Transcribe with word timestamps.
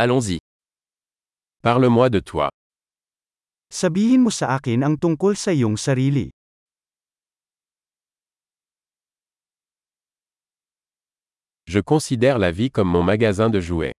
Allons-y. 0.00 0.38
Parle-moi 1.60 2.08
de 2.08 2.20
toi. 2.20 2.54
Sabihin 3.66 4.22
mo 4.22 4.30
sa 4.30 4.54
akin 4.54 4.86
ang 4.86 4.94
tungkol 4.94 5.34
sa 5.34 5.50
iyong 5.50 5.74
sarili. 5.74 6.30
Je 11.66 11.82
considère 11.82 12.38
la 12.38 12.54
vie 12.54 12.70
comme 12.70 12.86
mon 12.86 13.02
magasin 13.02 13.50
de 13.50 13.58
jouets. 13.58 13.90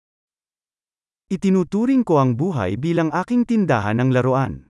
Itinuturing 1.35 2.07
ko 2.07 2.23
ang 2.23 2.39
buhay 2.39 2.79
bilang 2.79 3.11
aking 3.11 3.43
tindahan 3.43 3.99
ng 3.99 4.15
laruan. 4.15 4.71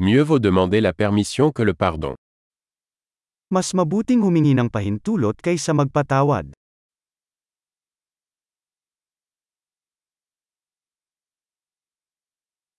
Mieux 0.00 0.24
vaut 0.24 0.40
demander 0.40 0.80
la 0.80 0.96
permission 0.96 1.52
que 1.52 1.60
le 1.60 1.76
pardon. 1.76 2.16
Mas 3.52 3.76
mabuting 3.76 4.24
humingi 4.24 4.56
ng 4.56 4.72
pahintulot 4.72 5.36
kaysa 5.36 5.76
magpatawad. 5.76 6.56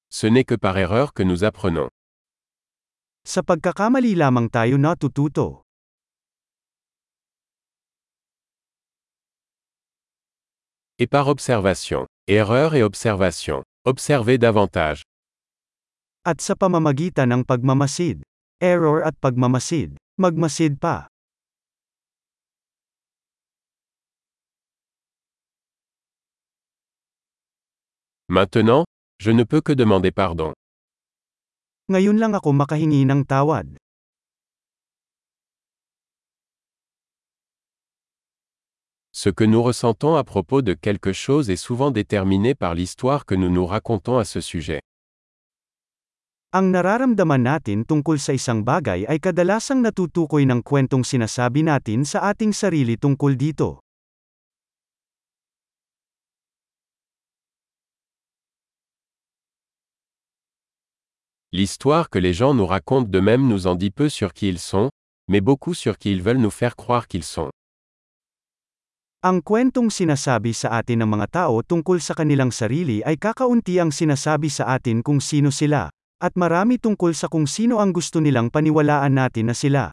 Ce 0.10 0.26
n'est 0.26 0.46
que 0.50 0.58
par 0.58 0.74
erreur 0.82 1.14
que 1.14 1.22
nous 1.22 1.46
apprenons. 1.46 1.94
Sa 3.22 3.46
pagkakamali 3.46 4.18
lamang 4.18 4.50
tayo 4.50 4.82
natututo. 4.82 5.62
Et 10.98 11.06
par 11.06 11.30
observation. 11.30 12.10
Erreur 12.26 12.74
et 12.74 12.82
observation. 12.82 13.62
Observez 13.86 14.42
davantage. 14.42 15.06
At 16.26 16.42
sa 16.42 16.58
pamamagitan 16.58 17.30
ng 17.30 17.42
pagmamasid. 17.46 18.26
Error 18.58 19.06
at 19.06 19.14
pagmamasid. 19.22 20.02
Magmasid 20.16 20.78
pa. 20.78 21.08
Maintenant, 28.30 28.86
je 29.18 29.32
ne 29.32 29.44
peux 29.44 29.62
que 29.62 29.74
demander 29.74 30.12
pardon. 30.12 30.54
Ngayon 31.90 32.22
lang 32.22 32.38
ako 32.38 32.54
makahingi 32.54 33.10
ng 33.10 33.26
tawad. 33.26 33.74
Ce 39.10 39.30
que 39.34 39.44
nous 39.44 39.64
ressentons 39.64 40.14
à 40.14 40.24
propos 40.24 40.62
de 40.62 40.74
quelque 40.78 41.12
chose 41.14 41.50
est 41.50 41.58
souvent 41.58 41.90
déterminé 41.90 42.54
par 42.54 42.76
l'histoire 42.76 43.26
que 43.26 43.34
nous 43.34 43.50
nous 43.50 43.66
racontons 43.66 44.20
à 44.20 44.26
ce 44.26 44.42
sujet. 44.42 44.82
Ang 46.54 46.70
nararamdaman 46.70 47.50
natin 47.50 47.82
tungkol 47.82 48.22
sa 48.22 48.30
isang 48.30 48.62
bagay 48.62 49.10
ay 49.10 49.18
kadalasang 49.18 49.82
natutukoy 49.82 50.46
ng 50.46 50.62
kwentong 50.62 51.02
sinasabi 51.02 51.66
natin 51.66 52.06
sa 52.06 52.30
ating 52.30 52.54
sarili 52.54 52.94
tungkol 52.94 53.34
dito. 53.34 53.82
L'histoire 61.50 62.14
que 62.14 62.22
les 62.22 62.38
gens 62.38 62.54
nous 62.54 62.70
racontent 62.70 63.10
d'eux-mêmes 63.10 63.50
nous 63.50 63.66
en 63.66 63.74
dit 63.74 63.90
peu 63.90 64.06
sur 64.06 64.30
qui 64.30 64.54
ils 64.54 64.62
sont, 64.62 64.94
mais 65.26 65.42
beaucoup 65.42 65.74
sur 65.74 65.98
qui 65.98 66.14
ils 66.14 66.22
veulent 66.22 66.38
nous 66.38 66.54
faire 66.54 66.78
croire 66.78 67.10
qu'ils 67.10 67.26
sont. 67.26 67.50
Ang 69.26 69.42
kwentong 69.42 69.90
sinasabi 69.90 70.54
sa 70.54 70.78
atin 70.78 71.02
ng 71.02 71.18
mga 71.18 71.50
tao 71.50 71.66
tungkol 71.66 71.98
sa 71.98 72.14
kanilang 72.14 72.54
sarili 72.54 73.02
ay 73.02 73.18
kakaunti 73.18 73.82
ang 73.82 73.90
sinasabi 73.90 74.54
sa 74.54 74.70
atin 74.78 75.02
kung 75.02 75.18
sino 75.18 75.50
sila, 75.50 75.90
at 76.24 76.40
marami 76.40 76.80
tungkol 76.80 77.12
sa 77.12 77.28
kung 77.28 77.44
sino 77.44 77.84
ang 77.84 77.92
gusto 77.92 78.24
nilang 78.24 78.48
paniwalaan 78.48 79.12
natin 79.12 79.52
na 79.52 79.56
sila. 79.60 79.92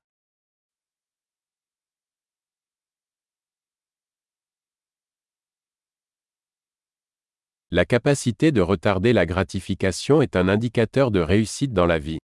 La 7.74 7.86
capacité 7.86 8.50
de 8.50 8.62
retarder 8.62 9.12
la 9.12 9.26
gratification 9.26 10.22
est 10.22 10.34
un 10.34 10.46
indicateur 10.46 11.10
de 11.10 11.20
réussite 11.20 11.72
dans 11.74 11.86
la 11.86 11.98
vie. 11.98 12.18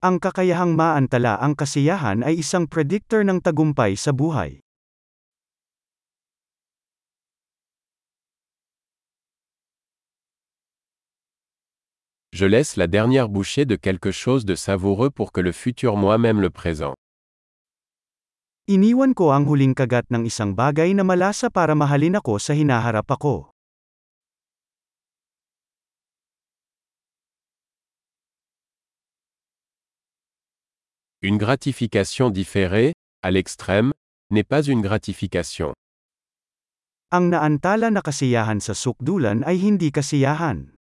Ang 0.00 0.16
kakayahang 0.16 0.72
maantala 0.72 1.36
ang 1.36 1.52
kasiyahan 1.52 2.24
ay 2.24 2.40
isang 2.40 2.64
predictor 2.64 3.20
ng 3.20 3.40
tagumpay 3.40 4.00
sa 4.00 4.16
buhay. 4.16 4.64
Je 12.40 12.46
laisse 12.46 12.80
la 12.80 12.86
dernière 12.86 13.28
bouchée 13.28 13.66
de 13.66 13.76
quelque 13.76 14.10
chose 14.10 14.46
de 14.46 14.54
savoureux 14.54 15.10
pour 15.10 15.30
que 15.30 15.42
le 15.42 15.52
futur 15.52 16.00
moi-même 16.00 16.40
le 16.40 16.48
présent. 16.48 16.94
Iniwan 18.64 19.12
ko 19.12 19.28
ang 19.28 19.44
huling 19.44 19.76
kagat 19.76 20.08
ng 20.08 20.24
isang 20.24 20.56
bagay 20.56 20.96
na 20.96 21.04
malasa 21.04 21.52
para 21.52 21.76
mahalin 21.76 22.16
ako 22.16 22.40
sa 22.40 22.56
hinaharap 22.56 23.12
ako. 23.12 23.52
Une 31.20 31.36
gratification 31.36 32.32
différée, 32.32 32.96
à 33.20 33.28
l'extrême, 33.28 33.92
n'est 34.32 34.48
pas 34.48 34.64
une 34.64 34.80
gratification. 34.80 35.76
Ang 37.12 37.36
naantala 37.36 37.92
na 37.92 38.00
kasiyahan 38.00 38.64
sa 38.64 38.72
sukdulan 38.72 39.44
ay 39.44 39.60
hindi 39.60 39.92
kasiyahan. 39.92 40.79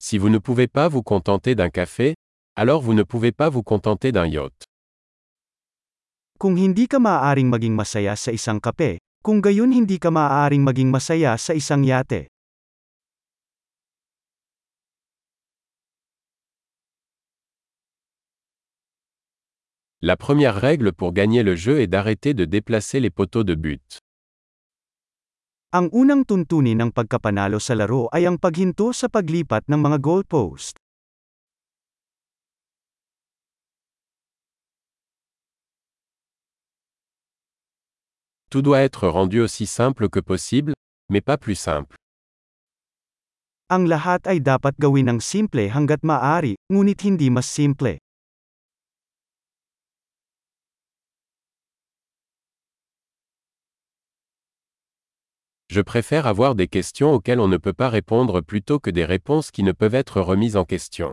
Si 0.00 0.16
vous 0.16 0.28
ne 0.30 0.38
pouvez 0.38 0.68
pas 0.68 0.86
vous 0.86 1.02
contenter 1.02 1.56
d'un 1.56 1.70
café, 1.70 2.14
alors 2.54 2.82
vous 2.82 2.94
ne 2.94 3.02
pouvez 3.02 3.32
pas 3.32 3.48
vous 3.48 3.64
contenter 3.64 4.12
d'un 4.12 4.26
yacht. 4.26 4.64
Kung 6.38 6.54
hindi 6.54 6.86
ka 6.86 7.02
maaaring 7.02 7.50
maging 7.50 7.74
masaya 7.74 8.14
sa 8.14 8.30
isang 8.30 8.62
kape, 8.62 9.02
kung 9.26 9.42
gayon 9.42 9.74
hindi 9.74 9.98
ka 9.98 10.14
maaaring 10.14 10.62
maging 10.62 10.86
masaya 10.86 11.34
sa 11.34 11.50
isang 11.50 11.82
yate. 11.82 12.30
La 20.00 20.14
première 20.16 20.54
règle 20.54 20.92
pour 20.92 21.12
gagner 21.12 21.42
le 21.42 21.56
jeu 21.56 21.80
est 21.80 21.88
d'arrêter 21.90 22.34
de 22.34 22.44
déplacer 22.44 23.00
les 23.00 23.10
poteaux 23.10 23.42
de 23.42 23.56
but. 23.56 23.98
Ang 25.68 25.92
unang 25.92 26.24
tuntunin 26.24 26.80
ng 26.80 26.96
pagkapanalo 26.96 27.60
sa 27.60 27.76
laro 27.76 28.08
ay 28.08 28.24
ang 28.24 28.40
paghinto 28.40 28.88
sa 28.96 29.04
paglipat 29.04 29.68
ng 29.68 29.76
mga 29.76 30.00
goalpost. 30.00 30.80
Tout 38.48 38.64
doit 38.64 38.80
être 38.80 39.12
rendu 39.12 39.44
aussi 39.44 39.68
simple 39.68 40.08
que 40.08 40.24
possible, 40.24 40.72
mais 41.12 41.20
pas 41.20 41.36
plus 41.36 41.60
simple. 41.60 41.92
Ang 43.68 43.92
lahat 43.92 44.24
ay 44.24 44.40
dapat 44.40 44.72
gawin 44.80 45.12
ng 45.12 45.20
simple 45.20 45.68
hanggat 45.68 46.00
maaari, 46.00 46.56
ngunit 46.72 47.04
hindi 47.04 47.28
mas 47.28 47.44
simple. 47.44 48.00
Je 55.70 55.82
préfère 55.82 56.26
avoir 56.26 56.54
des 56.54 56.66
questions 56.66 57.12
auxquelles 57.12 57.40
on 57.40 57.48
ne 57.48 57.58
peut 57.58 57.76
pas 57.76 57.90
répondre 57.90 58.40
plutôt 58.40 58.80
que 58.80 58.88
des 58.88 59.04
réponses 59.04 59.50
qui 59.50 59.62
ne 59.62 59.72
peuvent 59.72 59.94
être 59.94 60.22
remises 60.22 60.56
en 60.56 60.64
question. 60.64 61.12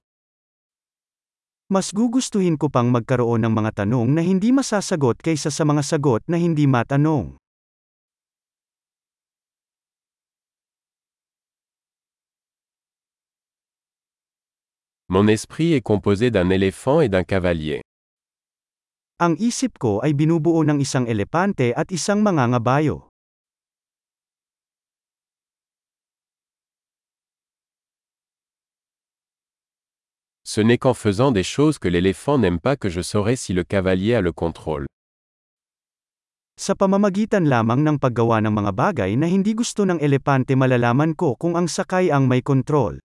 Mas 1.67 1.91
gugustuhin 1.91 2.55
ko 2.55 2.69
pang 2.71 2.87
magkaroon 2.87 3.43
ng 3.43 3.51
mga 3.51 3.83
tanong 3.83 4.15
na 4.15 4.23
hindi 4.23 4.55
masasagot 4.55 5.19
kaysa 5.19 5.51
sa 5.51 5.65
mga 5.67 5.83
sagot 5.83 6.23
na 6.29 6.39
hindi 6.39 6.69
matanong. 6.71 7.35
Mon 15.11 15.27
esprit 15.27 15.73
est 15.73 15.83
composé 15.83 16.31
d'un 16.31 16.49
éléphant 16.49 17.01
et 17.01 17.09
d'un 17.09 17.27
cavalier. 17.27 17.81
Ang 19.19 19.35
isip 19.41 19.75
ko 19.81 19.99
ay 19.99 20.15
binubuo 20.15 20.63
ng 20.63 20.79
isang 20.79 21.11
elepante 21.11 21.75
at 21.75 21.91
isang 21.91 22.23
mangangabayo. 22.23 23.14
Ce 30.47 30.61
n'est 30.61 30.77
qu'en 30.77 30.93
faisant 30.93 31.31
des 31.33 31.41
choses 31.41 31.79
que 31.79 31.89
l'éléphant 31.89 32.37
n'aime 32.37 32.59
pas 32.59 32.77
que 32.77 32.87
je 32.87 33.01
saurai 33.01 33.35
si 33.35 33.51
le 33.51 33.63
cavalier 33.63 34.13
a 34.13 34.21
le 34.21 34.31
contrôle. 34.31 34.85
Sa 36.55 36.77
pamamagitan 36.77 37.49
lamang 37.49 37.81
ng 37.81 37.97
paggawa 37.97 38.45
ng 38.45 38.53
mga 38.53 38.71
bagay 38.77 39.11
na 39.17 39.25
hindi 39.25 39.57
gusto 39.57 39.89
ng 39.89 39.97
elepante 39.97 40.53
malalaman 40.53 41.17
ko 41.17 41.33
kung 41.33 41.57
ang 41.57 41.65
sakay 41.65 42.13
ang 42.13 42.29
may 42.29 42.45
kontrol. 42.45 43.01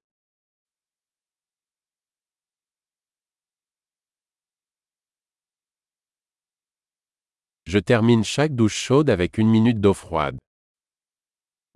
Je 7.65 7.81
termine 7.81 8.21
chaque 8.23 8.53
douche 8.53 8.77
chaude 8.77 9.09
avec 9.09 9.41
une 9.41 9.49
minute 9.49 9.81
d'eau 9.81 9.97
froide. 9.97 10.37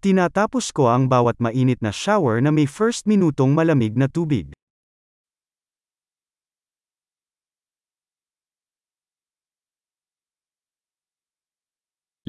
Tinatapos 0.04 0.76
ko 0.76 0.92
ang 0.92 1.08
bawat 1.08 1.40
mainit 1.40 1.80
na 1.80 1.88
shower 1.88 2.44
na 2.44 2.52
may 2.52 2.68
first 2.68 3.08
minutong 3.08 3.56
malamig 3.56 3.96
na 3.96 4.12
tubig. 4.12 4.52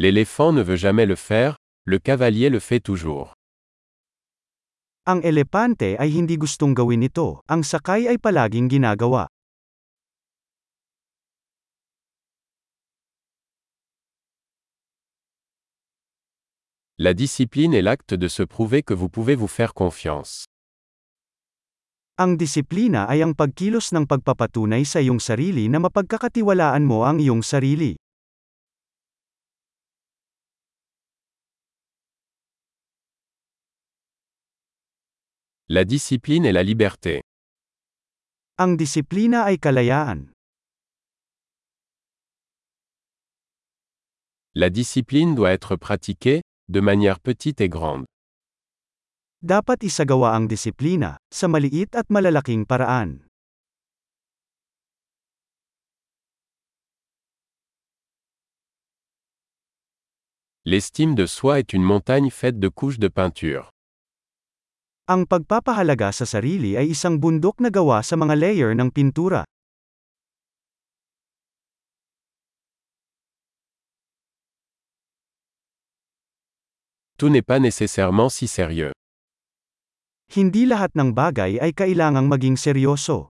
L'éléphant 0.06 0.54
ne 0.54 0.62
veut 0.62 0.76
jamais 0.76 1.08
le 1.08 1.16
faire, 1.16 1.58
le 1.84 1.98
cavalier 1.98 2.52
le 2.52 2.60
fait 2.60 2.80
toujours. 2.80 3.34
Ang 5.10 5.26
elepante 5.26 5.98
ay 5.98 6.14
hindi 6.14 6.38
gustong 6.38 6.78
gawin 6.78 7.02
ito, 7.02 7.42
ang 7.50 7.66
sakay 7.66 8.06
ay 8.06 8.22
palaging 8.22 8.70
ginagawa. 8.70 9.26
La 17.02 17.18
discipline 17.18 17.74
est 17.74 17.82
l'acte 17.82 18.14
de 18.14 18.30
se 18.30 18.46
prouver 18.46 18.86
que 18.86 18.94
vous 18.94 19.10
pouvez 19.10 19.34
vous 19.34 19.50
faire 19.50 19.74
confiance. 19.74 20.46
Ang 22.22 22.38
disiplina 22.38 23.10
ay 23.10 23.26
ang 23.26 23.34
pagkilos 23.34 23.90
ng 23.90 24.06
pagpapatunay 24.06 24.86
sa 24.86 25.02
iyong 25.02 25.18
sarili 25.18 25.66
na 25.66 25.82
mapagkakatiwalaan 25.82 26.86
mo 26.86 27.10
ang 27.10 27.18
iyong 27.18 27.42
sarili. 27.42 27.98
La 35.68 35.84
discipline 35.84 36.46
est 36.46 36.52
la 36.52 36.62
liberté. 36.62 37.22
Ang 38.62 38.78
disiplina 38.78 39.50
ay 39.50 39.58
kalayaan. 39.58 40.30
La 44.54 44.70
discipline 44.70 45.34
doit 45.34 45.50
être 45.50 45.76
pratiquée, 45.76 46.44
de 46.70 46.80
manière 46.80 47.20
petite 47.20 47.62
et 47.62 47.70
grande. 47.70 48.06
Dapat 49.42 49.82
isagawa 49.82 50.38
ang 50.38 50.46
disiplina, 50.46 51.18
sa 51.34 51.50
maliit 51.50 51.90
at 51.98 52.14
malalaking 52.14 52.70
paraan. 52.70 53.26
L'estime 60.64 61.16
de 61.16 61.26
soi 61.26 61.58
est 61.58 61.74
une 61.74 61.82
montagne 61.82 62.30
faite 62.30 62.60
de 62.60 62.70
couches 62.70 63.00
de 63.00 63.08
peinture. 63.08 63.75
Ang 65.06 65.30
pagpapahalaga 65.30 66.10
sa 66.10 66.26
sarili 66.26 66.74
ay 66.74 66.98
isang 66.98 67.22
bundok 67.22 67.62
na 67.62 67.70
gawa 67.70 68.02
sa 68.02 68.18
mga 68.18 68.34
layer 68.34 68.74
ng 68.74 68.90
pintura. 68.90 69.46
Tout 77.22 77.30
n'est 77.30 77.46
pas 77.46 77.62
nécessairement 77.62 78.34
si 78.34 78.50
sérieux. 78.50 78.98
Hindi 80.34 80.66
lahat 80.66 80.98
ng 80.98 81.14
bagay 81.14 81.62
ay 81.62 81.70
kailangang 81.78 82.26
maging 82.26 82.58
seryoso. 82.58 83.30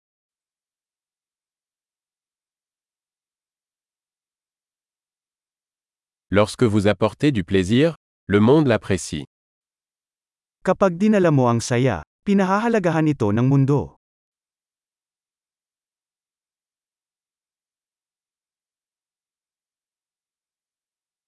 Lorsque 6.34 6.66
vous 6.66 6.90
apportez 6.90 7.30
du 7.30 7.46
plaisir, 7.46 7.94
le 8.26 8.42
monde 8.42 8.66
l'apprécie. 8.66 9.30
Kapag 10.60 11.00
dinala 11.00 11.32
mo 11.32 11.48
ang 11.48 11.64
saya, 11.64 12.04
pinahahalagahan 12.20 13.08
ito 13.08 13.32
ng 13.32 13.48
mundo. 13.48 13.96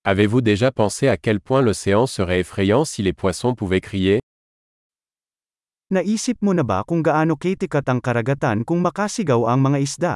Avez-vous 0.05 0.45
déjà 0.45 0.69
pensé 0.69 1.09
à 1.09 1.17
quel 1.17 1.41
point 1.41 1.65
l'océan 1.65 2.05
serait 2.05 2.45
effrayant 2.45 2.85
si 2.85 3.01
les 3.01 3.17
poissons 3.17 3.57
pouvaient 3.57 3.81
crier 3.81 4.21
Naisip 5.89 6.37
mo 6.45 6.53
na 6.53 6.61
ba 6.61 6.85
kung 6.85 7.01
gaano 7.01 7.41
kitikat 7.41 7.89
ang 7.89 8.05
karagatan 8.05 8.69
kung 8.69 8.85
makasigaw 8.85 9.49
ang 9.49 9.65
mga 9.65 9.79
isda? 9.81 10.15